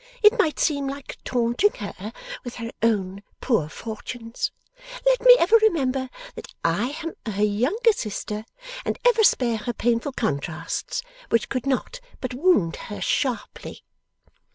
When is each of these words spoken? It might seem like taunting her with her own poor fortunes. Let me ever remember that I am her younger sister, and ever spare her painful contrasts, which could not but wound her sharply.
It 0.23 0.35
might 0.39 0.57
seem 0.57 0.87
like 0.87 1.19
taunting 1.23 1.73
her 1.73 2.11
with 2.43 2.55
her 2.55 2.71
own 2.81 3.21
poor 3.39 3.69
fortunes. 3.69 4.49
Let 5.05 5.21
me 5.21 5.35
ever 5.37 5.57
remember 5.57 6.09
that 6.33 6.47
I 6.63 6.97
am 7.03 7.13
her 7.33 7.43
younger 7.43 7.91
sister, 7.93 8.45
and 8.83 8.97
ever 9.05 9.23
spare 9.23 9.57
her 9.57 9.73
painful 9.73 10.13
contrasts, 10.13 11.03
which 11.29 11.49
could 11.49 11.67
not 11.67 11.99
but 12.19 12.33
wound 12.33 12.77
her 12.87 12.99
sharply. 12.99 13.83